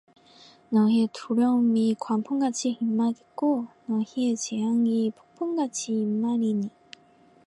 너희의 0.69 1.09
두려움이 1.13 1.95
광풍같이 1.99 2.75
임하겠고 2.81 3.67
너희의 3.85 4.35
재앙이 4.35 5.11
폭풍같이 5.11 5.93
임하리니 5.93 6.71